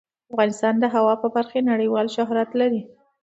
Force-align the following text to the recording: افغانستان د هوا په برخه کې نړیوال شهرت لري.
افغانستان 0.31 0.73
د 0.79 0.85
هوا 0.95 1.13
په 1.21 1.27
برخه 1.35 1.57
کې 1.61 1.67
نړیوال 1.71 2.07
شهرت 2.15 2.49
لري. 2.61 2.81